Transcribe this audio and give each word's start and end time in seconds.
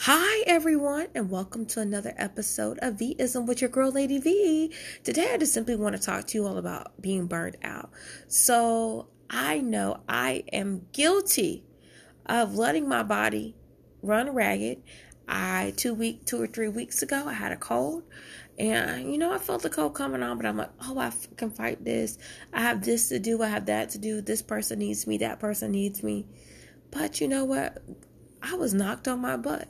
Hi, 0.00 0.42
everyone, 0.46 1.06
and 1.14 1.30
welcome 1.30 1.64
to 1.66 1.80
another 1.80 2.12
episode 2.18 2.78
of 2.82 2.96
Vism 2.96 3.46
with 3.46 3.62
your 3.62 3.70
girl, 3.70 3.90
Lady 3.90 4.18
V. 4.18 4.70
Today, 5.02 5.30
I 5.32 5.38
just 5.38 5.54
simply 5.54 5.76
want 5.76 5.96
to 5.96 6.02
talk 6.02 6.26
to 6.26 6.36
you 6.36 6.46
all 6.46 6.58
about 6.58 7.00
being 7.00 7.26
burned 7.26 7.56
out. 7.62 7.90
So, 8.26 9.06
I 9.30 9.60
know 9.60 10.00
I 10.06 10.44
am 10.52 10.86
guilty 10.92 11.64
of 12.26 12.56
letting 12.56 12.86
my 12.86 13.02
body 13.02 13.54
run 14.02 14.34
ragged. 14.34 14.82
I 15.26 15.72
two 15.76 15.94
week, 15.94 16.26
two 16.26 16.42
or 16.42 16.48
three 16.48 16.68
weeks 16.68 17.00
ago, 17.00 17.24
I 17.26 17.32
had 17.32 17.52
a 17.52 17.56
cold, 17.56 18.02
and 18.58 19.10
you 19.10 19.16
know, 19.16 19.32
I 19.32 19.38
felt 19.38 19.62
the 19.62 19.70
cold 19.70 19.94
coming 19.94 20.22
on, 20.22 20.36
but 20.36 20.44
I'm 20.44 20.58
like, 20.58 20.72
oh, 20.82 20.98
I 20.98 21.12
can 21.36 21.50
fight 21.50 21.82
this. 21.82 22.18
I 22.52 22.60
have 22.60 22.84
this 22.84 23.08
to 23.08 23.18
do. 23.18 23.42
I 23.42 23.48
have 23.48 23.66
that 23.66 23.90
to 23.90 23.98
do. 23.98 24.20
This 24.20 24.42
person 24.42 24.80
needs 24.80 25.06
me. 25.06 25.18
That 25.18 25.40
person 25.40 25.70
needs 25.70 26.02
me. 26.02 26.26
But 26.90 27.22
you 27.22 27.28
know 27.28 27.44
what? 27.46 27.82
I 28.42 28.56
was 28.56 28.74
knocked 28.74 29.08
on 29.08 29.20
my 29.20 29.38
butt 29.38 29.68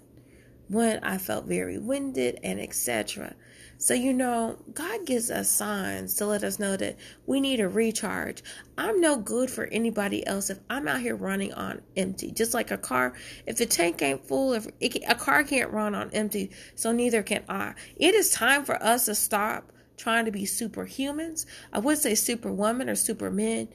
when 0.69 1.03
I 1.05 1.19
felt 1.19 1.47
very 1.47 1.79
winded 1.79 2.41
and 2.43 2.61
etc. 2.61 3.35
So, 3.77 3.93
you 3.93 4.13
know, 4.13 4.57
God 4.73 5.05
gives 5.05 5.31
us 5.31 5.51
signs 5.51 6.15
to 6.15 6.27
let 6.27 6.45
us 6.45 6.59
know 6.59 6.77
that 6.77 6.97
we 7.27 7.41
need 7.41 7.61
a 7.61 7.69
recharge. 7.69 8.43
I'm 8.79 9.01
no 9.01 9.17
good 9.17 9.51
for 9.51 9.67
anybody 9.67 10.27
else 10.27 10.49
if 10.49 10.61
I'm 10.71 10.89
out 10.89 11.01
here 11.01 11.17
running 11.17 11.53
on 11.53 11.83
empty. 11.97 12.31
Just 12.31 12.55
like 12.55 12.71
a 12.71 12.79
car, 12.79 13.15
if 13.47 13.57
the 13.57 13.67
tank 13.67 14.01
ain't 14.01 14.27
full, 14.27 14.53
if 14.55 14.67
it, 14.81 15.03
a 15.09 15.15
car 15.15 15.45
can't 15.45 15.71
run 15.71 15.95
on 15.95 16.11
empty, 16.13 16.51
so 16.77 16.93
neither 16.93 17.23
can 17.23 17.45
I. 17.49 17.75
It 17.97 18.15
is 18.15 18.31
time 18.31 18.65
for 18.65 18.83
us 18.83 19.07
to 19.07 19.15
stop 19.15 19.71
trying 19.97 20.25
to 20.25 20.31
be 20.31 20.45
superhumans. 20.45 21.45
I 21.73 21.79
would 21.81 21.99
say 21.99 22.15
superwoman 22.15 22.89
or 22.89 22.95
supermen 22.95 23.69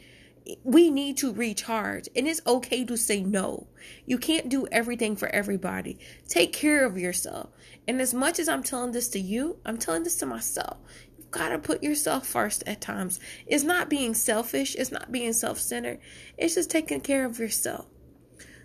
we 0.63 0.89
need 0.89 1.17
to 1.17 1.34
recharge 1.34 2.09
and 2.16 2.27
it's 2.27 2.41
okay 2.45 2.85
to 2.85 2.98
say 2.98 3.21
no. 3.21 3.67
You 4.05 4.17
can't 4.17 4.49
do 4.49 4.67
everything 4.71 5.16
for 5.16 5.27
everybody. 5.30 5.99
Take 6.27 6.53
care 6.53 6.85
of 6.85 6.98
yourself. 6.98 7.49
And 7.88 8.02
as 8.02 8.13
much 8.13 8.40
as 8.40 8.48
I'm 8.48 8.63
telling 8.63 8.91
this 8.91 9.09
to 9.09 9.20
you, 9.20 9.57
I'm 9.66 9.77
telling 9.77 10.04
this 10.04 10.18
to 10.18 10.26
myself. 10.26 10.77
You've 11.18 11.32
got 11.32 11.49
to 11.49 11.60
put 11.60 11.84
yourself 11.84 12.27
first 12.27 12.63
at 12.68 12.82
times. 12.82 13.20
It's 13.48 13.63
not 13.63 13.90
being 13.90 14.13
selfish, 14.13 14.76
it's 14.76 14.91
not 14.91 15.12
being 15.12 15.34
self 15.34 15.60
centered, 15.60 15.99
it's 16.38 16.55
just 16.55 16.70
taking 16.70 17.01
care 17.01 17.26
of 17.26 17.40
yourself. 17.40 17.85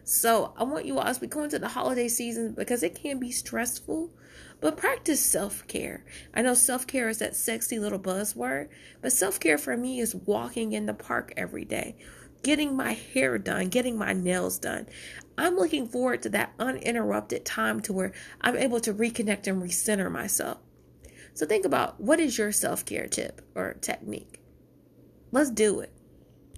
So 0.05 0.52
I 0.58 0.64
want 0.64 0.84
you 0.84 0.98
all 0.98 1.05
as 1.06 1.20
we 1.22 1.27
go 1.27 1.42
into 1.44 1.58
the 1.58 1.69
holiday 1.69 2.08
season 2.08 2.52
because 2.52 2.83
it 2.83 2.94
can 2.94 3.19
be 3.19 3.30
stressful, 3.30 4.11
but 4.61 4.77
practice 4.77 5.24
self 5.24 5.66
care. 5.66 6.05
I 6.34 6.42
know 6.42 6.52
self 6.52 6.86
care 6.86 7.08
is 7.08 7.19
that 7.19 7.34
sexy 7.34 7.78
little 7.78 7.98
buzzword, 7.98 8.69
but 9.00 9.12
self 9.12 9.41
care 9.41 9.56
for 9.56 9.78
me 9.78 10.00
is 10.00 10.14
walking 10.14 10.72
in 10.72 10.84
the 10.84 10.92
park 10.92 11.33
every 11.38 11.64
day, 11.64 11.96
getting 12.42 12.77
my 12.77 12.92
hair 12.92 13.38
done, 13.38 13.70
getting 13.70 13.96
my 13.96 14.12
nails 14.12 14.58
done. 14.58 14.86
I'm 15.38 15.56
looking 15.56 15.88
forward 15.88 16.22
to 16.22 16.28
that 16.30 16.52
uninterrupted 16.58 17.46
time 17.46 17.80
to 17.80 17.94
where 17.94 18.12
I'm 18.42 18.56
able 18.56 18.80
to 18.80 18.92
reconnect 18.92 19.46
and 19.46 19.62
recenter 19.62 20.12
myself. 20.12 20.58
So 21.33 21.46
think 21.46 21.64
about 21.64 21.98
what 21.98 22.20
is 22.20 22.36
your 22.36 22.52
self 22.52 22.84
care 22.84 23.06
tip 23.06 23.41
or 23.55 23.74
technique? 23.80 24.39
Let's 25.33 25.50
do 25.50 25.80
it. 25.80 25.92